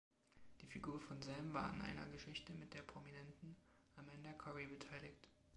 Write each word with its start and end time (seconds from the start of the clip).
Die 0.61 0.65
Figur 0.65 0.99
von 0.99 1.21
Sam 1.21 1.53
war 1.53 1.65
an 1.69 1.79
einer 1.83 2.07
Geschichte 2.07 2.51
mit 2.53 2.73
der 2.73 2.81
Prominenten 2.81 3.55
Amanda 3.97 4.31
Cory 4.33 4.65
beteiligt. 4.65 5.27